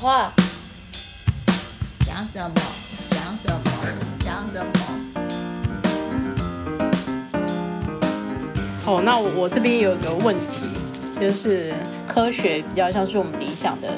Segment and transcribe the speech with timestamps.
[0.00, 0.32] 话，
[2.06, 2.54] 讲什么？
[3.10, 3.60] 讲什么？
[4.24, 4.72] 讲什么？
[8.86, 10.66] 哦，那我我这边有个问题，
[11.20, 11.74] 就是
[12.08, 13.88] 科学比较像是我们理想的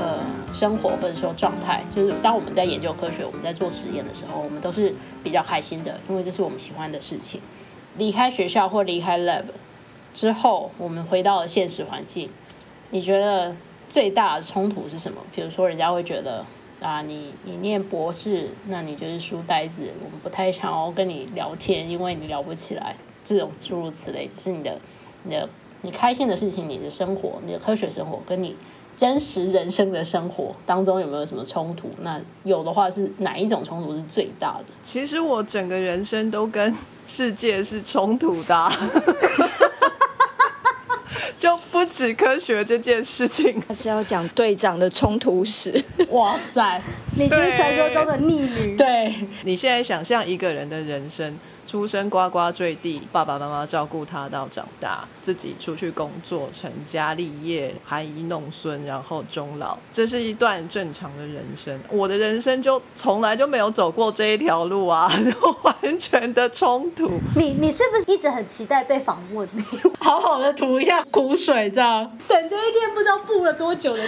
[0.00, 0.24] 呃
[0.54, 7.42] 生活或者说状态，就是当我们在研究科学、我们在做实验的时候，我们都是比较开心的，因为这是我们喜欢的事情。
[7.98, 9.44] 离开学校或离开 lab
[10.14, 12.30] 之后，我们回到了现实环境，
[12.88, 13.54] 你觉得
[13.88, 15.20] 最大的冲突是什么？
[15.34, 16.44] 比如说，人家会觉得
[16.80, 22.96] 啊，你你念博士，那你就是书呆子，我们不太想要跟你聊天，因为你聊不起来。
[23.24, 24.78] 这种诸如此类，就是你的、
[25.24, 25.48] 你的、
[25.82, 28.54] 你开心的事情，你的生活，你的科学生活，跟你
[28.96, 31.90] 真实人生的生活当中有没有什么冲突？
[31.98, 34.66] 那有的话，是哪一种冲突是最大的？
[34.84, 36.72] 其实我整个人生都跟
[37.06, 38.70] 世界是冲突的，
[41.76, 43.62] 不止科学这件事情。
[43.68, 45.70] 他是要讲队长的冲突史。
[46.08, 46.80] 哇塞，
[47.16, 48.74] 你就是传说中的逆女。
[48.74, 51.38] 对，你现在想象一个人的人生。
[51.66, 61.78] 出生呱呱坠地，爸爸妈妈照顾他到长大，自己出去工作，成家立业，含饴弄孙，然后终老，这是一段正常的人生。
[61.90, 65.10] 我的人生就从来就没有走过这一条路啊，
[65.62, 67.10] 完全的冲突。
[67.34, 69.48] 你你是不是一直很期待被访问？
[70.00, 74.04] 好好的吐一下苦水，这样等这一天不知道布了多久的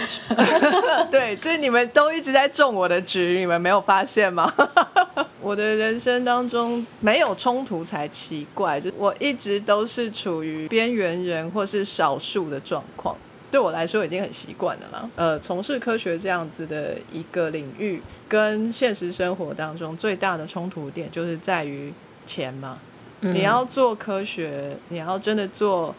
[1.11, 4.51] 对，就是你们都一直在中我的局，你们没有发现吗？
[5.41, 13.15] 我的人生当中没有冲突才奇怪，就我一直都是处于边缘人或是少数的状况，
[13.49, 15.09] 对我来说已经很习惯了啦。
[15.15, 21.93] 呃，从事科学这样子的一个领域，跟现实生活当中最大的冲突点就是在于
[22.25, 22.77] 钱嘛。
[23.21, 25.95] 你要做科学，你要真的做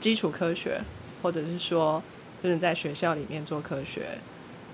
[0.00, 0.80] 基础科学，
[1.22, 2.02] 或者是说
[2.42, 4.02] 就是在学校里面做科学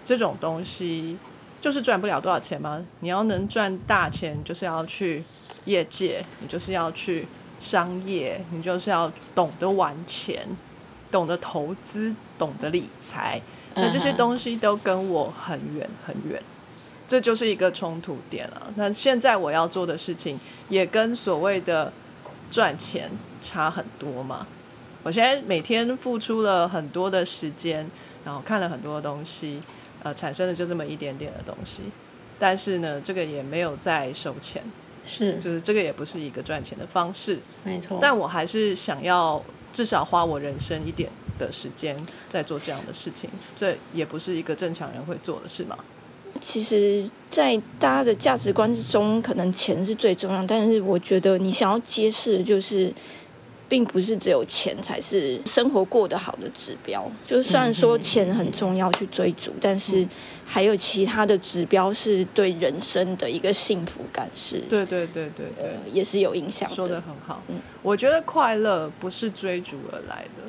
[0.05, 1.17] 这种东西。
[1.62, 2.84] 就是赚不了多少钱吗？
[3.00, 5.23] 你要能赚大钱，就是要去
[5.65, 7.25] 业界，你就是要去
[7.61, 10.45] 商业，你就是要懂得玩钱，
[11.09, 13.41] 懂得投资，懂得理财。
[13.77, 16.43] 那这些东西都跟我很远很远，
[17.06, 18.73] 这就是一个冲突点了。
[18.75, 21.93] 那现在我要做的事情，也跟所谓的
[22.50, 23.09] 赚钱
[23.41, 24.44] 差很多嘛。
[25.05, 27.87] 我现在每天付出了很多的时间，
[28.25, 29.62] 然后看了很多东西。
[30.05, 31.83] 呃，产生的就这么一点点的东西，
[32.39, 34.63] 但是呢，这个也没有在收钱，
[35.05, 37.99] 是，就是这个也不是一个赚钱的方式，没错。
[38.01, 39.41] 但我还是想要
[39.73, 41.09] 至少花我人生一点
[41.39, 41.97] 的时间
[42.29, 45.79] 在做这样的事情，这也不是一个正常人会做的事嘛。
[46.41, 52.93] 其实，在大家的价值观之中，可能钱是最重要，但是我觉得你想要揭示的就是。
[53.72, 57.10] 并不是只有钱才是生活过得好的指标。
[57.25, 60.06] 就虽然说钱很重要去追逐，但是
[60.44, 64.59] 还有其他的指标是对人生的一个幸福感是。
[64.69, 66.71] 对对对对对，也是有影响。
[66.75, 67.41] 说的很好。
[67.49, 70.43] 嗯，我觉得快乐不是追逐而来的，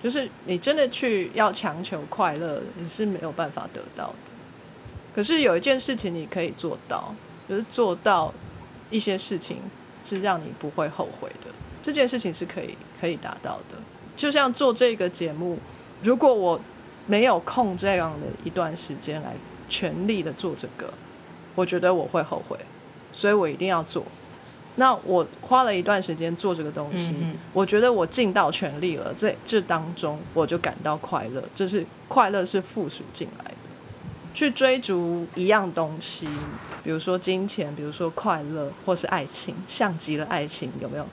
[0.00, 4.14] 就是你真的去要强求快乐，你是没有办法得到的。
[5.12, 7.12] 可是有一件事情你可以做到，
[7.48, 8.32] 就是做到
[8.92, 9.56] 一些事情
[10.04, 11.50] 是让你不会后悔的。
[11.82, 13.76] 这件事情是可以可以达到的，
[14.16, 15.58] 就像做这个节目，
[16.02, 16.60] 如果我
[17.06, 19.32] 没有空这样的一段时间来
[19.68, 20.92] 全力的做这个，
[21.54, 22.58] 我觉得我会后悔，
[23.12, 24.04] 所以我一定要做。
[24.76, 27.14] 那我花了一段时间做这个东西，
[27.52, 33.50] 我觉得我尽到全力了，在这当中我就感到快乐，就是快乐是附属进来。
[34.32, 36.26] 去追逐一样东西，
[36.82, 41.06] 比如说金钱，比如说快乐，或是爱情，像极了爱情，有没有？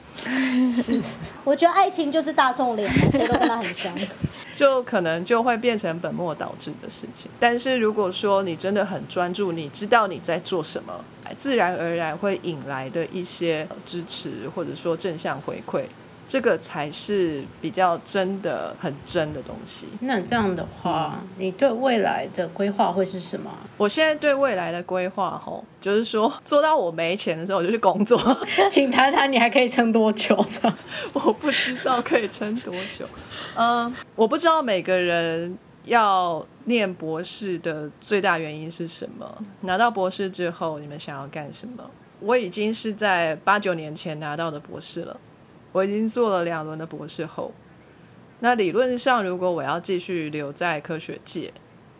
[0.71, 1.01] 是，
[1.43, 3.93] 我觉得爱情就是大众脸，谁都跟他很像，
[4.55, 7.29] 就可能就会变成本末倒置的事情。
[7.39, 10.93] 但是如果说你真的很专注，你知道你在做什么，
[11.37, 15.83] 自然而然会引来的一些支持，或者说正向回馈。
[16.27, 19.87] 这个才是比较真的、很真的东西。
[20.01, 23.49] 那这样的话，你对未来的规划会是什么？
[23.77, 28.19] 我现在对未来的规划，吼，就是说做到我没钱的时候，我就去工作。
[28.69, 30.35] 请谈谈，你还可以撑多久？
[30.47, 30.77] 这 样
[31.13, 33.05] 我不知道可以撑多久。
[33.55, 39.43] 嗯，我不知道每个人要念博士的最大原因是什么。
[39.61, 41.89] 拿到博士之后，你们想要干什么？
[42.19, 45.15] 我已经是在八九年前拿到的博士了。
[45.77, 47.51] 我已经做了两轮的博士后，
[48.39, 51.53] 那理论上，如果我要继续留在科学界，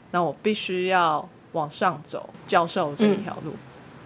[0.10, 3.54] 那我必须要往上走，教授这一条路。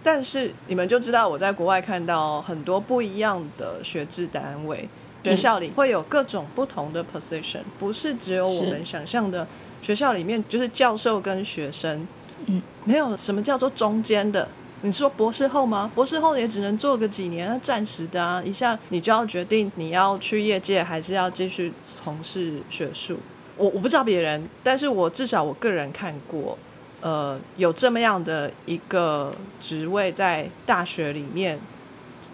[0.02, 4.86] 但是你们就知道，我在国外看到很多不一样的学制单位，
[5.24, 9.46] 学校里会有各种不同的 position，不是只有我们想象的
[9.80, 12.06] 学校里面就是教授跟学生，
[12.44, 14.46] 嗯，没有什么叫做中间的。
[14.84, 15.90] 你说博士后吗？
[15.94, 23.18] 博士后也只能做个几年，那暂时的啊，一下你就要决定你要去业界还是要继续从事学术。
[23.56, 26.58] 我我不知道别人，但是我至少我个人看过，
[27.00, 31.58] 呃，有这么样的一个职位在大学里面，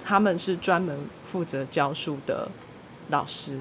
[0.03, 0.99] 他们是专门
[1.31, 2.49] 负责教书的
[3.11, 3.59] 老师。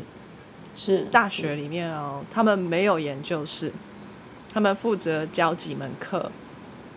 [0.76, 3.72] 是大学里面哦，他们没有研究室，
[4.54, 6.32] 他们负责教几门课，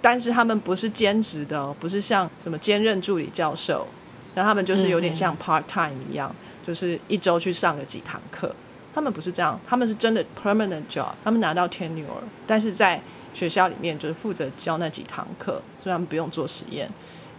[0.02, 3.86] 但是他们不是兼职的哦，不是像什么兼任助理教授，
[4.34, 6.34] 然后他们就是有点像 part time 一样，
[6.66, 8.54] 就是一周去上个几堂课。
[8.92, 12.04] 他们不是这样，他们是真的 permanent job，他们拿到 tenure，
[12.46, 13.00] 但是在
[13.32, 16.90] 学校里面就是负责教那几堂课，所以他们不用做实验。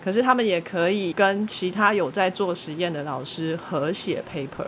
[0.03, 4.67] 可是他们也可以跟其他有在做实验的老师合写 paper。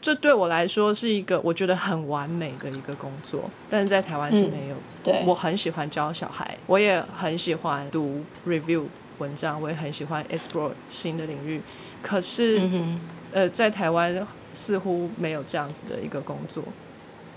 [0.00, 4.76] 这对我来说是一个我觉得很完美的一个工作，但是在台湾是没有。
[5.02, 8.84] 对我很喜欢教小孩，我也很喜欢读 review
[9.18, 11.60] 文章，我也很喜欢 explore 新的领域。
[12.02, 13.00] 可是，嗯，
[13.32, 16.62] 呃，在台湾似乎没有这样子的一个工作，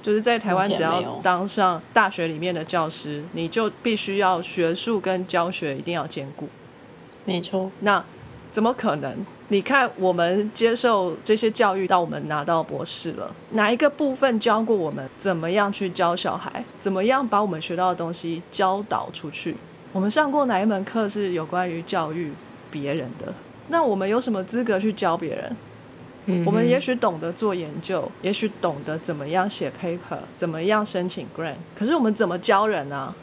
[0.03, 6.47] 就是在台湾只要当上大学里面的教师，你就必须要学术跟教学一定要兼顾。
[7.25, 8.03] 没错，那
[8.51, 9.15] 怎么可能？
[9.47, 19.55] 你看，我们接受这些教育到我们拿到博士了，哪一个部分教过我们怎么样去教小孩，怎么样把我们学到的东西教导出去？
[19.93, 22.31] 我们上过哪一门课是有关于教育
[22.69, 23.33] 别人的？
[23.69, 25.55] 那我们有什么资格去教别人？
[26.25, 33.13] 嗯我们也许懂得做研究，也许懂得怎么样写 paper，怎么样申请 grant，可是我们怎么教人啊？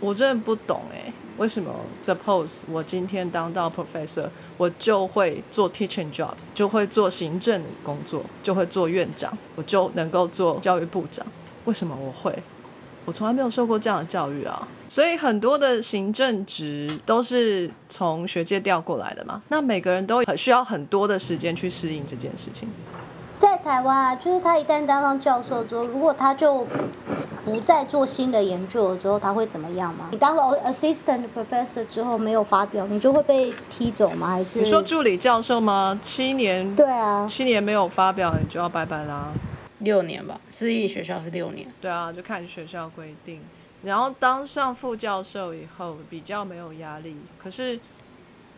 [0.00, 4.26] 我真的不懂哎、为什么？Suppose 我今天当到 professor，
[4.56, 11.24] 我就会做 teaching job，就会做行政工作，就会做院长，我就能够做教育部长。
[11.64, 12.36] 为什么我会？
[13.04, 14.68] 我从来没有受过这样的教育啊！
[14.86, 19.40] 所以很多的行政职都是从学界调过来的嘛。
[19.48, 22.68] 那每个人都很需要很多的时间去适应这件事情。
[23.38, 26.66] 在台湾啊，就是他一旦当上教授之后，如果他就
[27.48, 30.08] 不再做新的研究了之后，他会怎么样吗？
[30.12, 34.28] 你当了 assistant professor 之后没有发表，你就会被踢走吗？
[34.28, 35.98] 还是你说助理教授吗？
[36.02, 39.32] 七年，对啊，七年没有发表，你就要拜拜啦。
[39.78, 41.66] 六年吧，私立学校是六年。
[41.80, 43.40] 对啊，就看学校规定。
[43.82, 47.16] 然后当上副教授以后，比较没有压力。
[47.40, 47.78] 可是，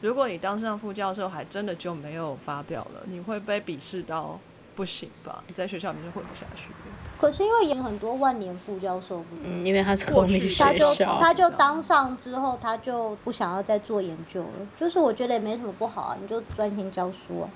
[0.01, 4.41] 如果你当上副教授，还真的就没有发表了，你会被鄙视到
[4.81, 5.45] 不行吧？
[5.47, 6.69] 你在学校里面就混不下去。
[7.21, 14.67] 可是因为有很多万年副教授，不嗯，因为他是公立他就学校，他就当上之后，他就不想要再做研究了。
[14.79, 17.51] 就是我觉得也没什么不好啊，你就专心教书啊。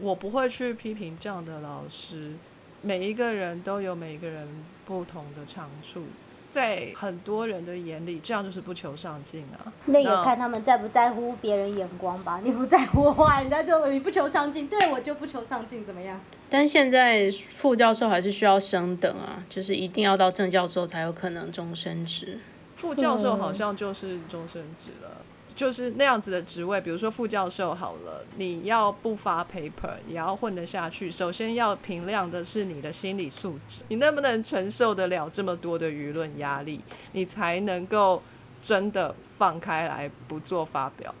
[0.00, 2.34] 我不会去批评这样的老师，
[2.82, 4.46] 每一个人都有每一个人
[4.86, 6.04] 不同的长处，
[6.50, 9.72] 在很多人的眼里，这样就是不求上进啊。
[9.86, 12.40] 那也看他们在不在乎别人眼光吧。
[12.42, 16.20] 你不在乎的话，人家就你不求上进，对我就不求上进，怎么样？
[16.48, 22.38] 但现在副教授还是需要升等啊，就是一定要到正教授才有可能终身制。
[22.76, 25.18] 副教授好像就是终身制了，
[25.60, 36.80] 就是那样子的职位，比如说副教授好了，你要不发 paper，你要混得下去，首先要评量的是你的心理素质，你能不能承受得了这么多的舆论压力，
[37.12, 38.22] 你才能够
[38.62, 41.14] 真的放开来不做发表，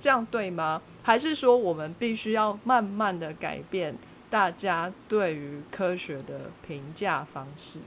[0.00, 0.80] 这样对吗？
[1.02, 3.94] 还是说我们必须要慢慢的改变
[4.30, 7.78] 大家对于科学的评价方式？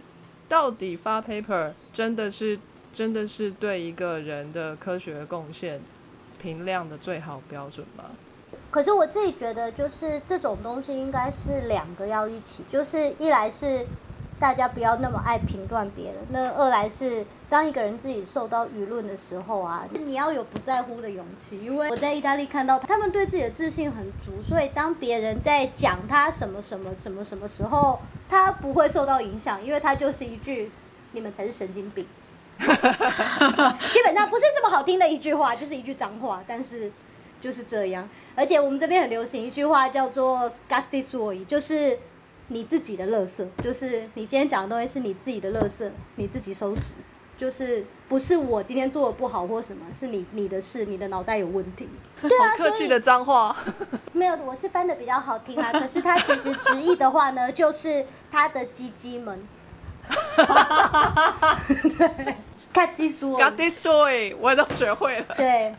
[0.47, 2.59] 到底发 paper 真的是
[2.93, 5.81] 真的是对一个人的科学贡献
[6.41, 8.05] 评量的最好标准吧？
[8.71, 13.85] 可是我自己觉得，就是这种东西应该是两个要一起，就是一来是
[14.37, 21.63] 大家不要那么爱评断别人，那二来是当一个人自己受到舆论的时候啊，你要有不在乎的勇气。
[21.63, 27.99] 因为我在意大利看到他们对自己的自信很足，所以当别人在讲他什么什么什么什么时候，
[28.29, 30.69] 他不会受到影响，因为他就是一句
[31.13, 32.05] “你们才是神经病”。
[33.93, 36.91] 基本上不是这么好听的一句话，就是一句脏话，但是
[37.41, 38.07] 就是这样。
[38.35, 41.97] 而且我们这边很流行一句话叫做 “got this way”，就是
[42.47, 46.93] 你自己的垃圾，就是你今天讲的东西是你自己的垃圾，你自己收拾，
[47.37, 51.87] 就是不是我今天做的不好或什么，是你你的事，你的脑袋有问题。
[52.21, 53.55] 对啊，客气的脏话，
[54.13, 55.71] 没有，我是翻的比较好听啊。
[55.73, 59.45] 可是它其实直译的话呢，就是他的鸡鸡们。
[61.97, 62.35] 对，
[62.73, 63.37] 看鸡书。
[63.37, 65.25] got this joy，我都学会了。
[65.35, 65.73] 对，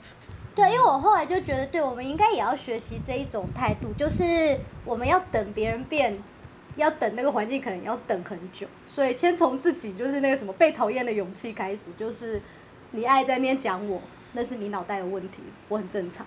[0.54, 6.16] 对，因为我后来就觉得，对我们应该也要学习这一种态度，就是我们要等别人变，
[6.76, 12.40] 要等那个环境可能要等很久，所以先从自己就是那个什么被讨厌的勇气开始，就是
[12.92, 14.00] 你爱在那边讲我，
[14.32, 16.26] 那是你脑袋有问题，我很正常。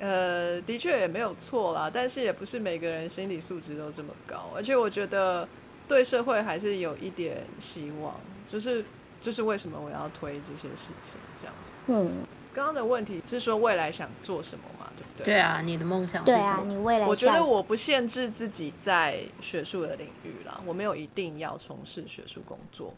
[0.00, 5.46] 呃，的确也没有错啦，但是也不是每个人心理素质都这么高，而且我觉得
[5.90, 8.14] 对社会还是有一点希望，
[8.48, 8.84] 就是
[9.20, 11.80] 就是为什么我要推这些事情这样子。
[11.88, 12.22] 嗯，
[12.54, 15.24] 刚刚的问题是说未来想做什么嘛，对不对？
[15.24, 16.64] 对啊，你的梦想是什么？
[16.66, 22.94] 你未来我觉得我不限制自己在学术的领域啦，我没有一定要从事学术工作。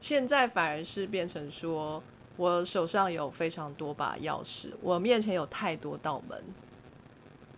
[0.00, 2.02] 现在反而是变成说，
[2.36, 6.42] 我手上有非常多把钥匙，我面前有太多道门，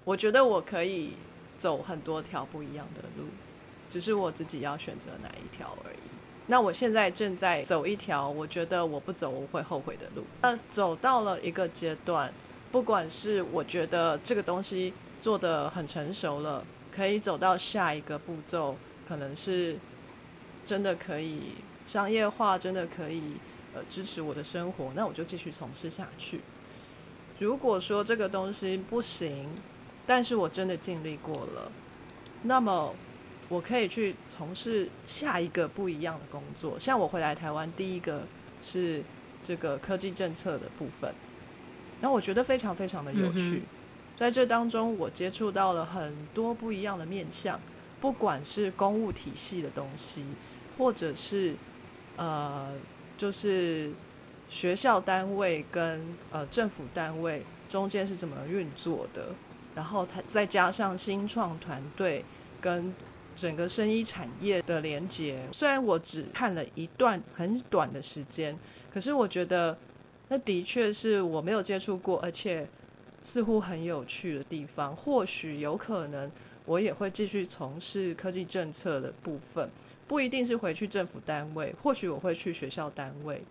[0.04, 1.14] 我觉得我可以
[1.56, 3.28] 走很多条不一样的路，
[3.94, 5.96] 只是我自己要选择哪一条而已。
[6.48, 10.24] 那我现在正在走一条我觉得我不走我会后悔的路。
[10.42, 12.32] 那走到了一个阶段，
[12.72, 19.76] 不管是我觉得这个东西做得很成熟了，可以走到下一个步骤，可能是
[20.64, 21.52] 真的可以
[21.86, 23.22] 商业化，真的可以
[23.72, 26.40] 呃支持我的生活，那我就继续从事下去。
[27.38, 29.48] 如果说这个东西不行，
[30.04, 31.70] 但是我真的尽力过了，
[32.42, 32.92] 那么
[33.54, 36.78] 我可以去从事下一个不一样的工作。
[36.80, 38.22] 像我回来台湾，第一个
[38.62, 39.02] 是
[39.44, 41.14] 这个科技政策的部分，
[42.00, 43.38] 然后我觉得非常非常的有趣。
[43.38, 43.62] 嗯
[44.16, 47.60] 在这当中，我接触到了很多不一样的面向，
[48.00, 50.24] 不管是公务体系的东西，
[50.78, 51.56] 或者是
[52.16, 52.72] 呃，
[53.18, 53.92] 就是
[54.48, 59.30] 学校单位跟呃政府单位中间是怎么运作的，
[59.74, 62.24] 然后它再加上新创团队
[62.60, 62.94] 跟
[63.34, 65.40] 整个生医产业的连接。
[65.52, 68.58] 虽然我只看了一段很短的时间，
[68.92, 69.76] 可是我觉得
[70.28, 72.66] 那的确是我没有接触过，而且
[73.22, 74.94] 似乎很有趣的地方。
[74.96, 76.30] 或许有可能
[76.64, 79.68] 我也会继续从事科技政策的部分，
[80.06, 83.42] 不一定是回去政府单位，或许我会去学校单位。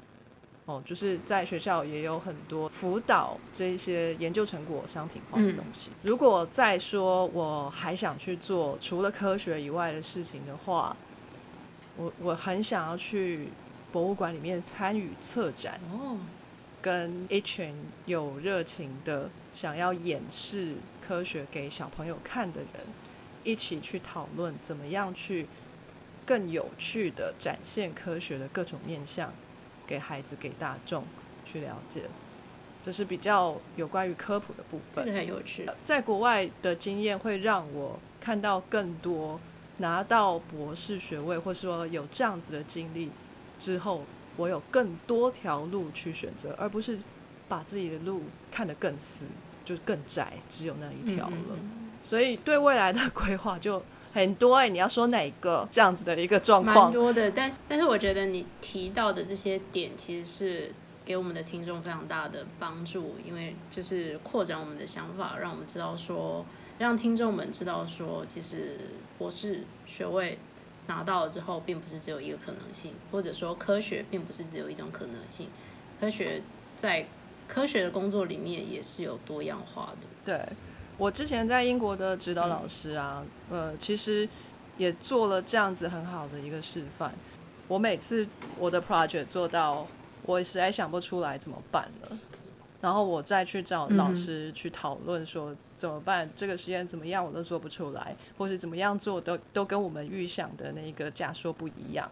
[0.65, 5.89] 哦，就是在学校也有很多辅导这一些研究成果商品化的东西。
[6.03, 10.95] 如果再说我还想去做除了科学以外的事情的话，
[11.97, 13.49] 我我很想要去
[13.91, 16.17] 博物馆里面参与策展，哦，
[16.81, 22.85] 跟一群有热情的想要演示科学给小朋友看的人，
[23.43, 25.45] 一起去讨论怎么样去
[26.25, 29.33] 更有趣的展现科学的各种面向
[29.87, 31.03] 给孩子、给大众
[31.45, 32.01] 去了解。
[32.81, 35.05] 这是比较有关于科普的部分。
[35.05, 35.65] 这个很有趣。
[35.83, 39.39] 在国外的经验会让我看到更多
[39.77, 43.09] 拿到博士学位，或是说有这样子的经历
[43.57, 44.03] 之后，
[44.35, 46.99] 我有更多条路去选择，而不是
[47.47, 49.25] 把自己的路看得更死，
[49.63, 51.33] 就是更窄，只有那一条了。
[51.51, 53.81] 嗯所以对未来的规划就
[54.13, 56.93] 很多哎、你要说哪一个这样子的一个状况蛮？
[56.93, 60.71] 多的，但是但是我觉得你提到的这些点其实是
[61.03, 66.45] 给我们的听众非常大的帮助，因为就是扩展我们的想法，让我们知道说，
[66.77, 68.77] 让听众们知道说，其实
[69.17, 70.37] 博士学位
[70.85, 75.47] 拿到了之后，并不是只有一个可能性，或者说科学并不是只有一种可能性，
[75.99, 76.41] 科学
[76.75, 77.07] 在
[77.47, 80.07] 科学的工作里面也是有多样化的。
[80.23, 80.55] 对，
[80.97, 84.27] 我之前在英国的指导老师啊，呃，其实
[84.77, 87.11] 也做了这样子很好的一个示范。
[87.67, 88.25] 我每次
[88.59, 89.87] 我的 project 做到
[90.25, 92.17] 我实在想不出来怎么办了，
[92.81, 102.09] 然后我再去找老师去讨论说怎么办，这个实验怎么样我都做不出来，或是怎么样做都都跟我们预想的那个假说不一样，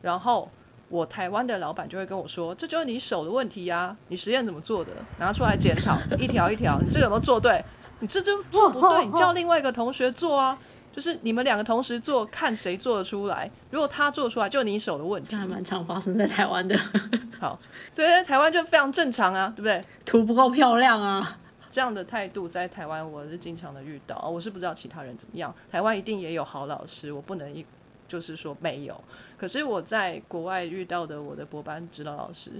[0.00, 0.48] 然后。
[0.88, 7.64] 我台湾的老板就会跟我说：“这就是你手的问题呀、你实验怎么做的，拿出来检讨，一条一条，你这个有没有做对？
[8.02, 10.58] 你这就做不对， 你叫另外一个同学做啊。
[10.94, 13.50] 就是你们两个同时做，看谁做得出来。
[13.70, 15.36] 如果他做出来，就你手的问题这。
[15.38, 16.76] 还蛮常发生在台湾的，
[17.40, 17.58] 好，
[17.94, 19.82] 这在台湾就非常正常啊，对不对？
[20.04, 21.38] 图不够漂亮啊。
[21.70, 25.54] 这样的态度在台湾我是经常的遇到，我是不知道其他人怎么样。
[25.70, 27.64] 台湾一定也有好老师，我不能一
[28.06, 29.02] 就是说没有。
[29.38, 32.50] 可是我在国外遇到的我的博班指导老师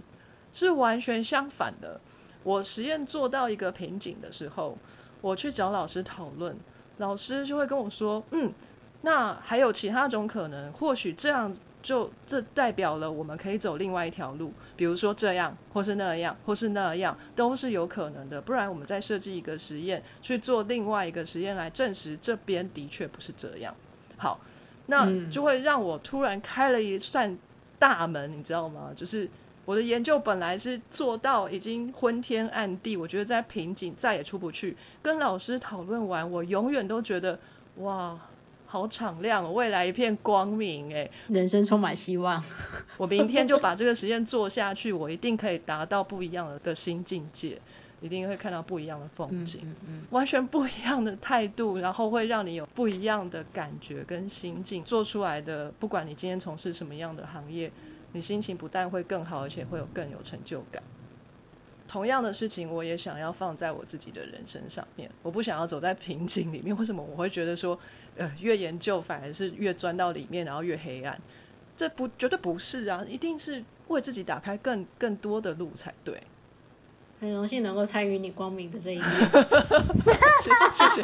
[0.54, 2.00] 是完全相反的。
[2.44, 4.78] 我实验做到一个瓶颈的时候，
[5.22, 6.54] 我去找老师讨论，
[6.98, 8.52] 老师就会跟我说：“嗯，
[9.00, 18.40] 那还有其他种可能，或许这样就这代表了我们可以走另外一条路，比如说这样，或是那样，或是那样，都是有可能的。
[18.40, 23.74] 不然我们再设计一个实验，去做另外一个实验来证实这边的确不是这样。
[24.16, 24.38] 好，
[24.86, 27.36] 那就会让我突然开了一扇
[27.78, 28.90] 大门，你知道吗？
[28.94, 29.28] 就是
[29.64, 34.76] 我的研究本来是做到已经昏天暗地，我觉得在瓶颈再也出不去。
[35.00, 37.38] 跟老师讨论完，我永远都觉得
[37.76, 38.18] 哇，
[38.66, 41.08] 好敞亮，未来一片光明哎！
[41.28, 42.42] 人生充满希望。
[42.96, 47.56] 我明天就把这个实验做下去，我一定可以达到不一样的的新境界，
[48.00, 49.72] 一定会看到不一样的风景，
[50.10, 54.82] 完全不一样的态度，然后会让你有不一样的感觉跟心境。
[54.82, 57.70] 做出来的，不管你今天从事什么样的行业。
[58.12, 60.82] 你心情不但会更好，而且会有更有成就感。
[61.88, 65.10] 同样的事情，我也想要放在我自己的人生上面。
[65.22, 66.76] 我不想要走在瓶颈里面。
[66.76, 67.78] 为什么我会觉得说，
[68.16, 71.20] 呃，越研究反而是越钻到里面，然后越黑暗？
[71.76, 73.04] 这不绝对不是啊！
[73.08, 76.22] 一定是为自己打开更更多的路才对。
[77.20, 79.08] 很荣幸能够参与你光明的这一面。
[80.74, 81.02] 谢谢。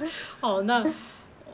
[0.40, 0.84] 好，那。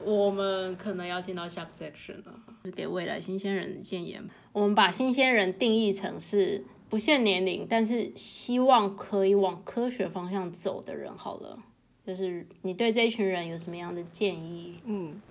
[0.05, 2.33] 我们可能要进到下个 section 了，
[2.67, 4.23] 是给未来新鲜人的建言。
[4.53, 11.17] 我们把新鲜人定义成是不限年龄，但是希望可以往科学方向走的人。
[11.17, 11.57] 好了，
[12.05, 14.81] 就是你对这一群人有什么样的建议？
[14.85, 15.23] 嗯，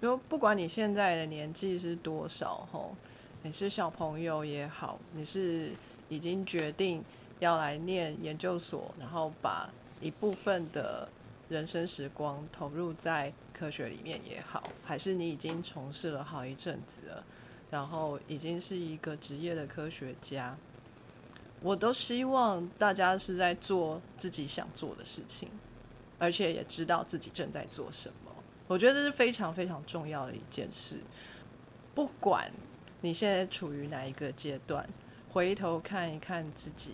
[0.00, 2.96] 就不管你现在的年纪是多少，吼，
[3.42, 5.70] 你是小朋友也好，你是
[6.08, 7.04] 已经决定
[7.38, 11.06] 要来念研究所，然后把一部分的
[11.50, 13.30] 人生时光投入在。
[13.58, 17.24] 科学里面也好，还是你已经从事了好一阵子了，
[17.70, 20.56] 然后已经是一个职业的科学家，
[21.60, 25.48] 我都希望大家是在做自己想做的事情，
[26.18, 28.32] 而且也知道自己正在做什么。
[28.68, 31.00] 我觉得这是非常非常重要的一件事。
[31.94, 32.50] 不管
[33.00, 34.88] 你现在处于哪一个阶段，
[35.30, 36.92] 回头看一看自己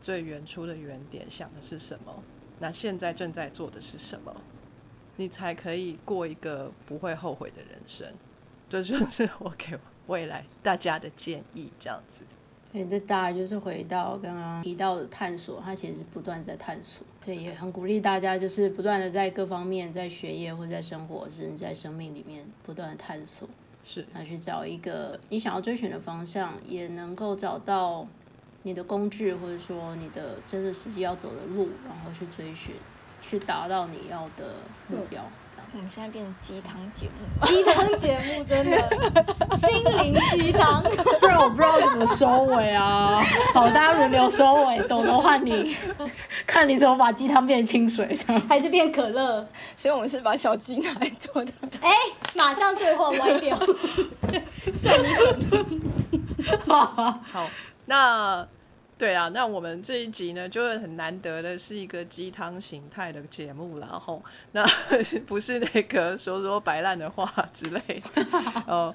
[0.00, 2.22] 最原初的原点，想的是什么，
[2.60, 4.34] 那现在正在做的是什么。
[5.22, 8.04] 你才可以过一个不会后悔的人生，
[8.68, 11.70] 这就是我给未来大家的建议。
[11.78, 12.24] 这样子，
[12.72, 23.48] 对，这大概就是回到刚刚提到的探索，它其实是不断在探索，所以也很鼓励大家，就是不断的在各方面，在学业或在生活，甚至在生命里面不断的探索，
[23.84, 28.04] 是，那去找一个你想要追寻的方向，也能够找到
[28.64, 32.74] 你的工具，或者说你的真的实际要走的路，然后去追寻。
[33.22, 34.54] 去达到你要的
[34.88, 35.22] 目标。
[35.74, 38.76] 我们现在变成鸡汤节目，鸡汤节目真的
[39.56, 40.82] 心灵鸡汤，
[41.18, 43.22] 不然我不知道怎么收尾啊。
[43.54, 45.74] 好，大家轮流收尾，懂的换你，
[46.46, 48.14] 看你怎么把鸡汤变清水，
[48.46, 49.48] 还是变可乐？
[49.78, 51.50] 所以我们是把小鸡拿来做的。
[51.80, 51.88] 哎，
[52.36, 53.56] 马上对话歪掉，
[54.76, 55.80] 算你狠。
[56.66, 57.48] 好，
[57.86, 58.46] 那。
[59.02, 64.64] 对啊，那我们这一集呢，就是很难得的是一个鸡汤形态的节目，然后那
[65.26, 67.80] 不是那个说说白烂的话之类
[68.14, 68.22] 的，
[68.72, 68.94] 哦，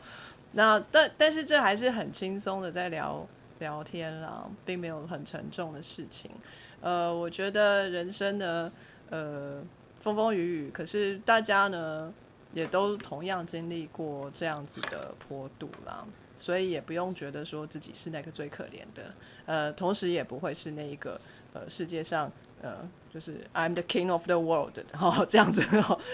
[0.53, 3.27] 那但但是这还是很轻松的在聊
[3.59, 6.31] 聊天啦，并没有很沉重的事情。
[6.79, 8.71] 呃，我觉得人生呢，
[9.09, 9.61] 呃，
[9.99, 12.13] 风风雨雨，可是大家呢
[12.53, 16.05] 也都同样经历过这样子的坡度啦。
[16.37, 19.13] 所以也不用觉得说自己是那个最可怜的，
[19.45, 21.19] 呃，同时也不会是那一个
[21.53, 25.63] 呃世界上呃就是 I'm the king of the world，然后这样子，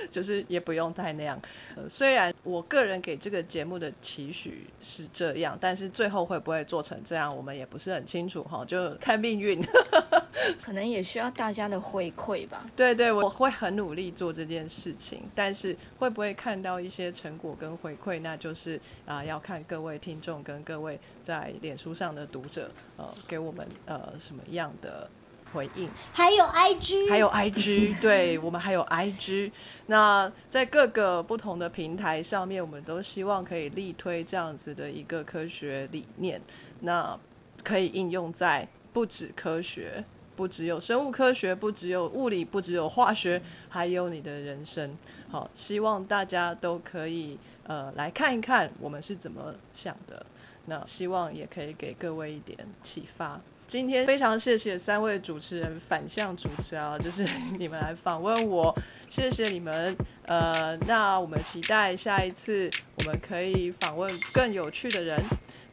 [0.09, 1.41] 就是也不用太那样。
[1.75, 9.61] 呃，虽然我个人给这个节目的期许是这样，但是最后会不会做成这样，我们也不是很清楚哈，就看命运。
[10.61, 12.65] 可能也需要大家的回馈吧。
[12.75, 25.09] 对对，我会很努力做这件事情，但是会不会看到一些成果跟回馈，那就是啊，要看各位听众跟各位在脸书上的读者呃，给我们呃什么样的
[25.53, 25.87] 回应。
[26.11, 29.51] 还有 IG，还有 IG， 对我们还有 IG。
[29.85, 36.41] 那在各个不同的平台上面，我们都希望可以力推这样子的一个科学理念，
[36.81, 37.17] 那
[37.63, 40.03] 可以应用在不止科学。
[40.35, 43.39] 不只有生物科学，不只有物理，不只有化学，
[43.69, 44.97] 还有你的人生。
[45.29, 47.37] 好，希望大家都可以
[47.67, 50.25] 呃来看一看我们是怎么想的。
[50.65, 53.39] 那希望也可以给各位一点启发。
[53.67, 57.25] 今天非常谢谢三位主持人反向主持啊，就是
[57.57, 58.75] 你们来访问我，
[59.09, 59.95] 谢谢你们。
[60.25, 65.19] 呃，那我们期待下一次我们可以访问更有趣的人。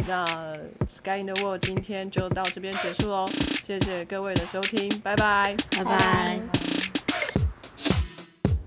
[0.09, 0.25] 那
[0.89, 3.29] Sky in the World 今天就到这边结束喽，
[3.65, 6.41] 谢谢各位的收听，拜拜，拜拜。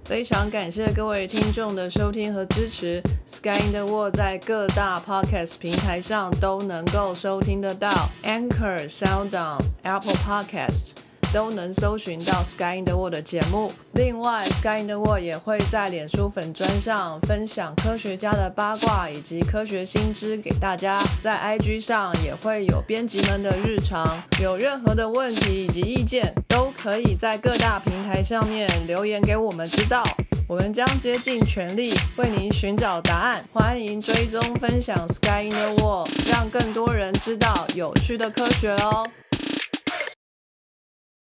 [0.06, 3.02] 非常感谢各位听众的收听和支持
[3.44, 11.04] ，Sky in the World 在各大 Podcast 平台上都能够收听得到，Anchor、SoundOn、Apple Podcast。
[11.34, 13.72] 都能搜寻到 Sky in the World 的节目。
[13.94, 24.06] 另外，Sky in the World 也会在脸书粉专上分享科学家的八卦以及科学新知给大家，在 IG 上也会有编辑们的日常。
[24.44, 30.04] 有任何的问题以及意见，都可以在各大平台上面留言给我们知道。
[30.46, 33.44] 我们将竭尽全力为您寻找答案。
[33.54, 39.08] 欢迎追踪分享 Sky in the World，让更多人知道有趣的科学哦。